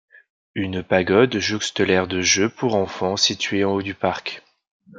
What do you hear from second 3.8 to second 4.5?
du parc.